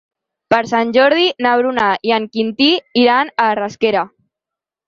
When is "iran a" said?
3.03-3.51